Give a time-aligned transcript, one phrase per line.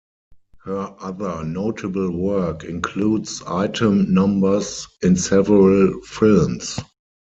[0.63, 6.79] Her other notable work includes item numbers in several films.